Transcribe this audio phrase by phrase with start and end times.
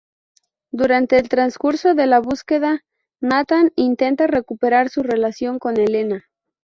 [0.71, 2.83] Durante el transcurso de la búsqueda,
[3.19, 6.25] Nathan intenta recuperar su relación con Elena.